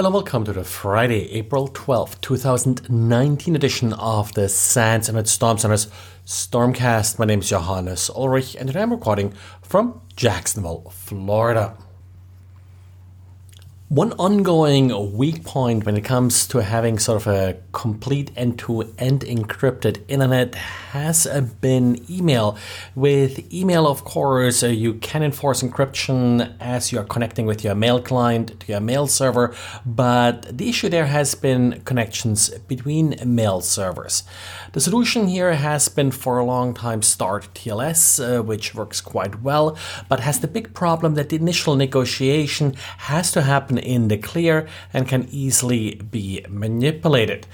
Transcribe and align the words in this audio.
Hello, 0.00 0.08
welcome 0.08 0.46
to 0.46 0.54
the 0.54 0.64
Friday, 0.64 1.30
April 1.32 1.68
12th, 1.68 2.22
2019 2.22 3.54
edition 3.54 3.92
of 3.92 4.32
the 4.32 4.48
SANS 4.48 5.10
and 5.10 5.28
Storm 5.28 5.58
Center's 5.58 5.88
Stormcast. 6.24 7.18
My 7.18 7.26
name 7.26 7.40
is 7.40 7.50
Johannes 7.50 8.08
Ulrich 8.08 8.54
and 8.54 8.66
today 8.66 8.80
I'm 8.80 8.92
recording 8.92 9.34
from 9.60 10.00
Jacksonville, 10.16 10.90
Florida. 10.90 11.76
One 13.90 14.12
ongoing 14.12 15.16
weak 15.16 15.42
point 15.42 15.84
when 15.84 15.96
it 15.96 16.04
comes 16.04 16.46
to 16.46 16.58
having 16.58 16.96
sort 17.00 17.22
of 17.22 17.26
a 17.26 17.56
complete 17.72 18.30
end 18.36 18.56
to 18.60 18.82
end 18.98 19.22
encrypted 19.22 20.04
internet 20.06 20.54
has 20.54 21.26
been 21.60 22.00
email. 22.08 22.56
With 22.94 23.52
email, 23.52 23.88
of 23.88 24.04
course, 24.04 24.62
uh, 24.62 24.68
you 24.68 24.94
can 24.94 25.24
enforce 25.24 25.60
encryption 25.60 26.54
as 26.60 26.92
you 26.92 27.00
are 27.00 27.04
connecting 27.04 27.46
with 27.46 27.64
your 27.64 27.74
mail 27.74 28.00
client 28.00 28.60
to 28.60 28.70
your 28.70 28.80
mail 28.80 29.08
server, 29.08 29.56
but 29.84 30.56
the 30.56 30.68
issue 30.68 30.88
there 30.88 31.06
has 31.06 31.34
been 31.34 31.82
connections 31.84 32.48
between 32.68 33.16
mail 33.26 33.60
servers. 33.60 34.22
The 34.72 34.80
solution 34.80 35.26
here 35.26 35.54
has 35.54 35.88
been 35.88 36.12
for 36.12 36.38
a 36.38 36.44
long 36.44 36.74
time 36.74 37.02
Start 37.02 37.48
TLS, 37.54 38.20
uh, 38.20 38.40
which 38.40 38.72
works 38.72 39.00
quite 39.00 39.42
well, 39.42 39.76
but 40.08 40.20
has 40.20 40.38
the 40.38 40.46
big 40.46 40.74
problem 40.74 41.14
that 41.14 41.30
the 41.30 41.36
initial 41.36 41.74
negotiation 41.74 42.76
has 42.98 43.32
to 43.32 43.42
happen 43.42 43.79
in 43.80 44.08
the 44.08 44.16
clear 44.18 44.68
and 44.92 45.08
can 45.08 45.28
easily 45.30 45.94
be 45.94 46.44
manipulated. 46.48 47.46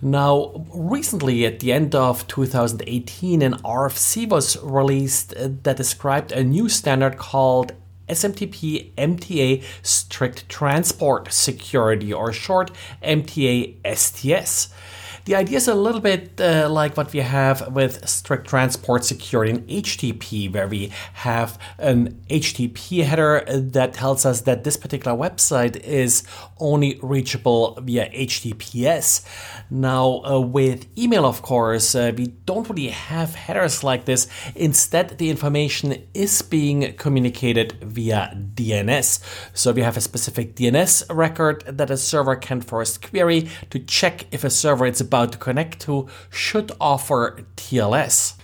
Now, 0.00 0.66
recently 0.74 1.46
at 1.46 1.60
the 1.60 1.72
end 1.72 1.94
of 1.94 2.26
2018, 2.26 3.42
an 3.42 3.54
RFC 3.62 4.28
was 4.28 4.56
released 4.62 5.34
that 5.36 5.76
described 5.76 6.32
a 6.32 6.44
new 6.44 6.68
standard 6.68 7.16
called 7.16 7.72
SMTP 8.08 8.92
MTA 8.96 9.62
Strict 9.82 10.48
Transport 10.48 11.32
Security, 11.32 12.12
or 12.12 12.32
short 12.32 12.70
MTA 13.02 13.76
STS. 13.96 14.68
The 15.24 15.34
idea 15.36 15.56
is 15.56 15.68
a 15.68 15.74
little 15.74 16.02
bit 16.02 16.38
uh, 16.38 16.68
like 16.70 16.98
what 16.98 17.10
we 17.14 17.20
have 17.20 17.72
with 17.72 18.06
strict 18.06 18.46
transport 18.46 19.04
security 19.04 19.52
in 19.52 19.62
HTTP, 19.62 20.52
where 20.52 20.68
we 20.68 20.92
have 21.14 21.58
an 21.78 22.20
HTTP 22.28 23.04
header 23.04 23.42
that 23.48 23.94
tells 23.94 24.26
us 24.26 24.42
that 24.42 24.64
this 24.64 24.76
particular 24.76 25.16
website 25.16 25.76
is 25.76 26.24
only 26.58 26.98
reachable 27.02 27.78
via 27.80 28.10
HTTPS. 28.10 29.24
Now, 29.70 30.22
uh, 30.24 30.40
with 30.40 30.86
email, 30.98 31.24
of 31.24 31.40
course, 31.40 31.94
uh, 31.94 32.12
we 32.14 32.26
don't 32.44 32.68
really 32.68 32.88
have 32.88 33.34
headers 33.34 33.82
like 33.82 34.04
this. 34.04 34.28
Instead, 34.54 35.16
the 35.16 35.30
information 35.30 36.06
is 36.12 36.42
being 36.42 36.92
communicated 36.96 37.72
via 37.80 38.36
DNS. 38.54 39.24
So 39.54 39.72
we 39.72 39.80
have 39.80 39.96
a 39.96 40.02
specific 40.02 40.54
DNS 40.54 41.04
record 41.08 41.64
that 41.66 41.90
a 41.90 41.96
server 41.96 42.36
can 42.36 42.60
first 42.60 43.00
query 43.00 43.48
to 43.70 43.78
check 43.78 44.26
if 44.30 44.44
a 44.44 44.50
server 44.50 44.84
is 44.84 45.00
about 45.14 45.30
to 45.30 45.38
connect 45.38 45.80
to 45.80 46.08
should 46.28 46.72
offer 46.80 47.44
TLS. 47.56 48.34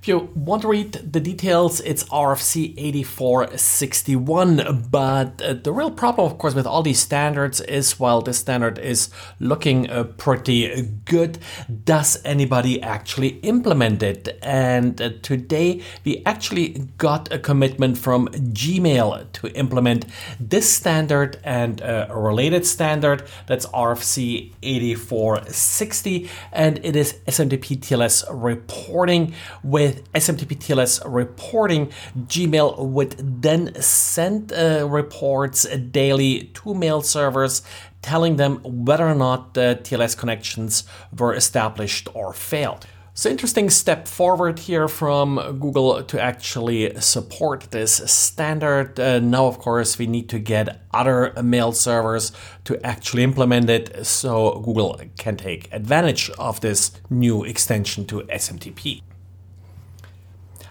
If 0.00 0.08
you 0.08 0.30
want 0.34 0.62
to 0.62 0.68
read 0.68 0.92
the 0.92 1.20
details, 1.20 1.80
it's 1.80 2.04
RFC 2.04 2.72
8461. 2.78 4.86
But 4.90 5.42
uh, 5.42 5.52
the 5.52 5.74
real 5.74 5.90
problem, 5.90 6.32
of 6.32 6.38
course, 6.38 6.54
with 6.54 6.66
all 6.66 6.82
these 6.82 7.00
standards 7.00 7.60
is 7.60 8.00
while 8.00 8.22
this 8.22 8.38
standard 8.38 8.78
is 8.78 9.10
looking 9.40 9.90
uh, 9.90 10.04
pretty 10.04 10.88
good, 11.04 11.38
does 11.84 12.18
anybody 12.24 12.82
actually 12.82 13.40
implement 13.40 14.02
it? 14.02 14.38
And 14.40 15.02
uh, 15.02 15.10
today 15.20 15.82
we 16.02 16.22
actually 16.24 16.88
got 16.96 17.30
a 17.30 17.38
commitment 17.38 17.98
from 17.98 18.28
Gmail 18.28 19.30
to 19.32 19.48
implement 19.48 20.06
this 20.40 20.74
standard 20.74 21.38
and 21.44 21.82
a 21.82 22.08
related 22.10 22.64
standard 22.64 23.24
that's 23.46 23.66
RFC 23.66 24.54
8460. 24.62 26.30
And 26.52 26.80
it 26.82 26.96
is 26.96 27.18
SMTP 27.28 27.80
TLS 27.80 28.24
reporting 28.30 29.34
with 29.62 29.89
with 29.90 30.12
SMTP 30.12 30.56
TLS 30.56 31.02
reporting, 31.04 31.90
Gmail 32.16 32.78
would 32.78 33.42
then 33.42 33.74
send 33.82 34.52
uh, 34.52 34.88
reports 34.88 35.64
daily 35.90 36.50
to 36.54 36.74
mail 36.74 37.02
servers 37.02 37.62
telling 38.02 38.36
them 38.36 38.60
whether 38.86 39.06
or 39.06 39.14
not 39.14 39.54
the 39.54 39.78
TLS 39.82 40.16
connections 40.16 40.84
were 41.18 41.34
established 41.34 42.08
or 42.14 42.32
failed. 42.32 42.86
So, 43.14 43.28
interesting 43.28 43.68
step 43.68 44.06
forward 44.06 44.60
here 44.60 44.86
from 44.88 45.58
Google 45.60 46.02
to 46.04 46.22
actually 46.22 46.98
support 47.00 47.72
this 47.72 47.92
standard. 48.10 48.98
Uh, 48.98 49.18
now, 49.18 49.46
of 49.46 49.58
course, 49.58 49.98
we 49.98 50.06
need 50.06 50.28
to 50.28 50.38
get 50.38 50.80
other 50.94 51.34
mail 51.42 51.72
servers 51.72 52.32
to 52.64 52.78
actually 52.86 53.24
implement 53.24 53.68
it 53.68 54.06
so 54.06 54.60
Google 54.60 54.98
can 55.18 55.36
take 55.36 55.68
advantage 55.72 56.30
of 56.38 56.60
this 56.60 56.92
new 57.10 57.42
extension 57.44 58.06
to 58.06 58.22
SMTP. 58.22 59.02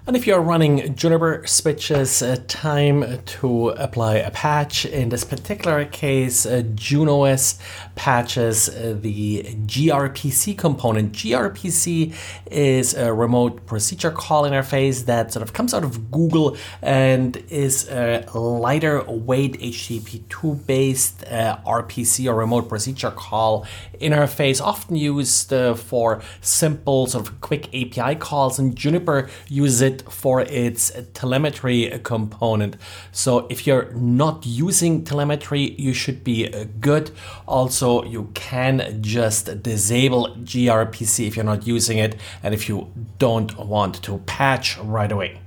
And 0.10 0.18
if 0.18 0.26
you're 0.26 0.42
running 0.42 0.96
Juniper 0.96 1.44
switches, 1.46 2.24
uh, 2.24 2.38
time 2.48 3.22
to 3.38 3.70
apply 3.70 4.16
a 4.16 4.32
patch. 4.32 4.84
In 4.84 5.10
this 5.10 5.24
particular 5.24 5.86
case, 5.86 6.48
uh, 6.48 6.64
Junos 6.74 7.60
patches 7.94 8.70
uh, 8.70 8.98
the 9.00 9.44
gRPC 9.68 10.58
component. 10.58 11.12
gRPC 11.12 12.16
is 12.50 12.96
a 12.96 13.14
remote 13.14 13.68
procedure 13.68 14.10
call 14.10 14.46
interface 14.46 15.06
that 15.06 15.32
sort 15.32 15.44
of 15.44 15.54
comes 15.54 15.76
out 15.76 15.84
of 15.84 16.10
Google 16.10 16.58
and 16.82 17.38
is 17.48 17.88
a 17.90 18.26
lighter 18.34 19.04
weight 19.04 19.60
HTTP2 19.60 20.66
based 20.66 21.20
RPC 21.22 22.26
or 22.26 22.34
remote 22.34 22.68
procedure 22.68 23.12
call 23.12 23.68
interface, 24.02 24.60
often 24.60 24.96
used 24.96 25.54
for 25.76 26.20
simple, 26.42 27.06
sort 27.06 27.28
of 27.28 27.42
quick 27.42 27.68
API 27.76 28.16
calls. 28.16 28.58
And 28.58 28.76
Juniper 28.76 29.30
uses 29.50 29.82
it 29.82 29.99
for 30.04 30.42
its 30.42 30.92
telemetry 31.14 32.00
component. 32.04 32.78
So 33.12 33.48
if 33.50 33.66
you're 33.66 33.92
not 33.94 34.46
using 34.46 35.04
telemetry, 35.04 35.76
you 35.78 35.94
should 35.94 36.24
be 36.24 36.48
uh, 36.54 36.66
good. 36.80 37.12
Also, 37.48 38.04
you 38.04 38.30
can 38.34 39.02
just 39.02 39.62
disable 39.64 40.36
gRPC 40.38 41.28
if 41.28 41.36
you're 41.36 41.46
not 41.46 41.66
using 41.68 41.98
it 41.98 42.16
and 42.44 42.54
if 42.54 42.70
you 42.70 42.92
don't 43.18 43.58
want 43.58 44.02
to 44.04 44.20
patch 44.20 44.78
right 44.80 45.12
away. 45.12 45.40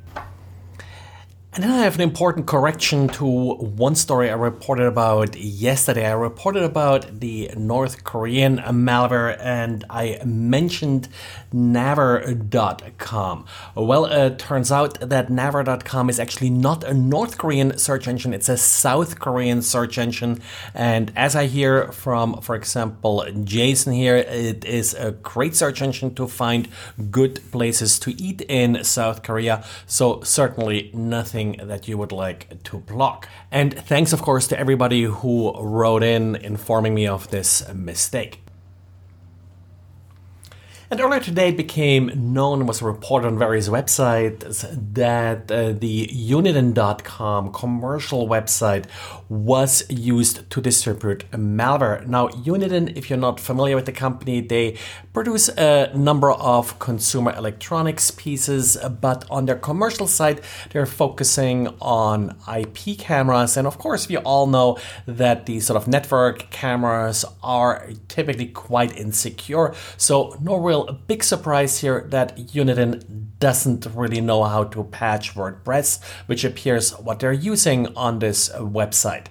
And 1.55 1.63
then 1.63 1.71
I 1.71 1.83
have 1.83 1.97
an 1.97 2.01
important 2.01 2.47
correction 2.47 3.09
to 3.09 3.27
one 3.27 3.95
story 3.95 4.31
I 4.31 4.33
reported 4.33 4.87
about 4.87 5.37
yesterday. 5.37 6.07
I 6.07 6.13
reported 6.13 6.63
about 6.63 7.21
the 7.21 7.51
North 7.55 8.05
Korean 8.05 8.57
malware 8.57 9.37
and 9.39 9.85
I 9.91 10.19
mentioned 10.25 11.11
Naver.com. 11.53 13.45
Well, 13.75 14.07
it 14.07 14.39
turns 14.39 14.73
out 14.73 14.99
that 15.01 15.29
Naver.com 15.29 16.09
is 16.09 16.19
actually 16.19 16.49
not 16.49 16.85
a 16.85 16.95
North 16.95 17.37
Korean 17.37 17.77
search 17.77 18.09
engine, 18.09 18.33
it's 18.33 18.49
a 18.49 18.57
South 18.57 19.21
Korean 19.21 19.61
search 19.61 19.99
engine. 19.99 20.41
And 20.73 21.13
as 21.15 21.37
I 21.37 21.49
hear 21.49 21.93
from, 21.93 22.41
for 22.41 22.55
example, 22.55 23.27
Jason 23.45 23.93
here, 23.93 24.17
it 24.17 24.65
is 24.65 24.95
a 24.95 25.11
great 25.13 25.55
search 25.55 25.83
engine 25.83 26.15
to 26.15 26.27
find 26.27 26.69
good 27.11 27.43
places 27.53 27.99
to 27.99 28.13
eat 28.13 28.41
in 28.49 28.83
South 28.85 29.23
Korea. 29.23 29.63
So, 29.87 30.23
certainly 30.23 30.91
nothing 30.95 31.42
something 31.43 31.69
that 31.69 31.89
you 31.89 31.99
would 31.99 32.13
like 32.13 32.63
to 32.65 32.79
block. 32.79 33.29
And 33.51 33.75
thanks, 33.75 34.13
of 34.13 34.23
course, 34.23 34.49
to 34.49 34.59
everybody 34.59 35.05
who 35.05 35.53
wrote 35.59 36.03
in 36.03 36.37
informing 36.37 36.95
me 36.95 37.07
of 37.07 37.29
this 37.31 37.63
mistake. 37.75 38.39
And 40.93 41.01
earlier 41.01 41.21
today 41.21 41.49
it 41.49 41.57
became 41.57 42.13
known, 42.35 42.67
was 42.67 42.83
reported 42.83 43.29
on 43.29 43.39
various 43.39 43.67
websites, 43.67 44.67
that 44.93 45.51
uh, 45.51 45.73
the 45.73 46.07
Uniden.com 46.09 47.51
commercial 47.51 48.29
website 48.29 48.85
was 49.31 49.85
used 49.89 50.51
to 50.51 50.61
distribute 50.61 51.25
malware. 51.31 52.07
Now, 52.07 52.29
Uniden, 52.29 52.95
if 52.95 53.09
you're 53.09 53.19
not 53.19 53.41
familiar 53.41 53.75
with 53.75 53.87
the 53.87 53.93
company, 53.93 54.43
they 54.43 54.77
produce 55.15 55.49
a 55.49 55.91
number 55.97 56.31
of 56.31 56.79
consumer 56.79 57.35
electronics 57.39 58.11
pieces, 58.11 58.77
but 59.01 59.25
on 59.31 59.47
their 59.47 59.57
commercial 59.57 60.07
side, 60.07 60.43
they're 60.73 60.85
focusing 60.85 61.69
on 61.81 62.37
IP 62.55 62.99
cameras. 62.99 63.57
And 63.57 63.67
of 63.67 63.79
course, 63.79 64.09
we 64.11 64.19
all 64.19 64.47
know 64.47 64.77
that 65.07 65.47
these 65.47 65.65
sort 65.69 65.79
of 65.79 65.89
network 65.89 66.51
cameras 66.51 67.25
are 67.43 67.89
typically 68.09 68.49
quite 68.49 68.95
insecure. 68.95 69.75
So, 69.97 70.37
no 70.43 70.57
real 70.57 70.82
a 70.89 70.93
big 70.93 71.25
surprise 71.25 71.79
here 71.81 72.07
that 72.11 72.37
Uniden 72.37 73.39
doesn't 73.39 73.87
really 73.95 74.21
know 74.21 74.45
how 74.45 74.65
to 74.65 74.85
patch 74.85 75.35
WordPress, 75.35 76.03
which 76.27 76.45
appears 76.45 76.93
what 76.99 77.19
they're 77.19 77.33
using 77.33 77.95
on 77.97 78.21
this 78.21 78.49
website. 78.51 79.27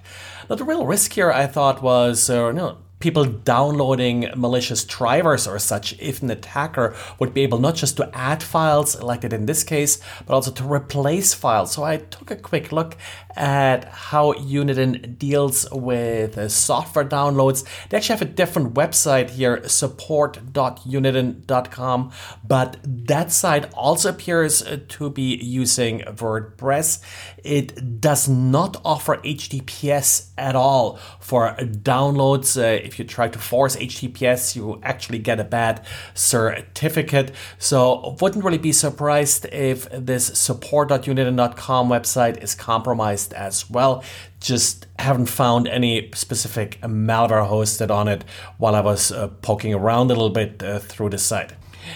Now, 0.50 0.56
the 0.56 0.64
real 0.64 0.84
risk 0.86 1.12
here, 1.14 1.32
I 1.32 1.46
thought, 1.46 1.82
was 1.82 2.28
uh, 2.28 2.52
know, 2.52 2.78
people 3.02 3.24
downloading 3.24 4.30
malicious 4.36 4.84
drivers 4.84 5.46
or 5.46 5.58
such 5.58 5.98
if 5.98 6.22
an 6.22 6.30
attacker 6.30 6.94
would 7.18 7.34
be 7.34 7.42
able 7.42 7.58
not 7.58 7.74
just 7.74 7.96
to 7.96 8.08
add 8.14 8.42
files 8.42 9.02
like 9.02 9.24
it 9.24 9.32
in 9.32 9.46
this 9.46 9.64
case, 9.64 10.00
but 10.24 10.32
also 10.32 10.52
to 10.52 10.64
replace 10.64 11.34
files. 11.34 11.72
So 11.72 11.82
I 11.82 11.96
took 11.98 12.30
a 12.30 12.36
quick 12.36 12.72
look 12.72 12.96
at 13.36 13.84
how 13.84 14.32
Uniden 14.34 15.18
deals 15.18 15.68
with 15.72 16.38
uh, 16.38 16.48
software 16.48 17.04
downloads. 17.04 17.64
They 17.88 17.96
actually 17.96 18.18
have 18.18 18.22
a 18.22 18.26
different 18.26 18.74
website 18.74 19.30
here, 19.30 19.68
support.uniden.com, 19.68 22.12
but 22.46 22.76
that 22.84 23.32
site 23.32 23.74
also 23.74 24.10
appears 24.10 24.62
uh, 24.62 24.78
to 24.88 25.10
be 25.10 25.34
using 25.36 26.00
WordPress. 26.00 27.02
It 27.42 28.00
does 28.00 28.28
not 28.28 28.80
offer 28.84 29.16
HTTPS 29.16 30.28
at 30.38 30.54
all 30.54 31.00
for 31.18 31.56
downloads. 31.56 32.56
Uh, 32.56 32.88
if 32.92 32.98
you 32.98 33.04
try 33.06 33.28
to 33.28 33.38
force 33.38 33.76
HTTPS, 33.76 34.54
you 34.54 34.78
actually 34.82 35.18
get 35.18 35.40
a 35.40 35.44
bad 35.44 35.84
certificate. 36.14 37.32
So, 37.58 38.16
wouldn't 38.20 38.44
really 38.44 38.58
be 38.58 38.72
surprised 38.72 39.46
if 39.46 39.88
this 39.90 40.26
support.uniden.com 40.38 41.88
website 41.88 42.42
is 42.42 42.54
compromised 42.54 43.32
as 43.32 43.70
well. 43.70 44.04
Just 44.40 44.86
haven't 44.98 45.26
found 45.26 45.68
any 45.68 46.10
specific 46.14 46.80
malware 46.82 47.48
hosted 47.48 47.90
on 47.90 48.08
it 48.08 48.24
while 48.58 48.74
I 48.74 48.80
was 48.80 49.10
uh, 49.10 49.28
poking 49.28 49.72
around 49.72 50.06
a 50.10 50.14
little 50.14 50.30
bit 50.30 50.62
uh, 50.62 50.78
through 50.78 51.10
the 51.10 51.18
site. 51.18 51.52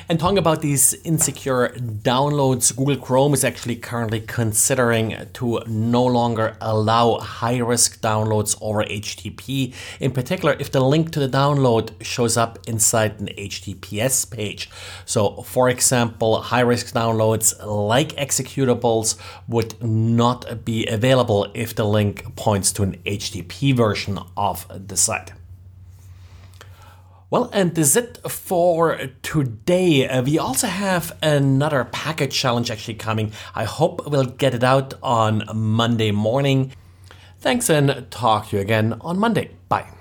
And 0.08 0.18
talking 0.18 0.38
about 0.38 0.62
these 0.62 0.94
insecure 1.04 1.68
downloads, 1.68 2.74
Google 2.74 2.96
Chrome 2.96 3.34
is 3.34 3.44
actually 3.44 3.76
currently 3.76 4.20
considering 4.20 5.14
to 5.34 5.60
no 5.66 6.04
longer 6.04 6.56
allow 6.60 7.18
high 7.18 7.58
risk 7.58 8.00
downloads 8.00 8.56
over 8.60 8.84
HTTP. 8.84 9.74
In 10.00 10.12
particular, 10.12 10.56
if 10.58 10.70
the 10.70 10.80
link 10.80 11.10
to 11.12 11.20
the 11.20 11.28
download 11.28 11.90
shows 12.04 12.36
up 12.36 12.58
inside 12.66 13.20
an 13.20 13.28
HTTPS 13.38 14.30
page. 14.30 14.70
So, 15.04 15.42
for 15.42 15.68
example, 15.68 16.40
high 16.42 16.60
risk 16.60 16.94
downloads 16.94 17.54
like 17.64 18.10
executables 18.16 19.16
would 19.48 19.82
not 19.82 20.64
be 20.64 20.86
available 20.86 21.48
if 21.54 21.74
the 21.74 21.84
link 21.84 22.36
points 22.36 22.72
to 22.72 22.82
an 22.82 22.96
HTTP 23.04 23.74
version 23.74 24.18
of 24.36 24.66
the 24.88 24.96
site. 24.96 25.32
Well, 27.28 27.50
and 27.52 27.74
this 27.74 27.88
is 27.88 27.96
it 27.96 28.30
for 28.30 28.98
today. 29.22 30.08
Uh, 30.08 30.22
we 30.22 30.38
also 30.38 30.68
have 30.68 31.16
another 31.20 31.84
package 31.84 32.32
challenge 32.32 32.70
actually 32.70 32.94
coming. 32.94 33.32
I 33.52 33.64
hope 33.64 34.06
we'll 34.06 34.26
get 34.26 34.54
it 34.54 34.62
out 34.62 34.94
on 35.02 35.42
Monday 35.52 36.12
morning. 36.12 36.72
Thanks 37.40 37.68
and 37.68 38.06
talk 38.10 38.50
to 38.50 38.56
you 38.56 38.62
again 38.62 38.94
on 39.00 39.18
Monday. 39.18 39.50
Bye. 39.68 39.95